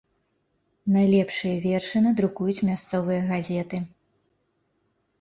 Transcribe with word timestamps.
Найлепшыя 0.95 1.57
вершы 1.67 1.97
надрукуюць 2.07 2.59
мясцовыя 2.73 3.21
газеты. 3.31 3.77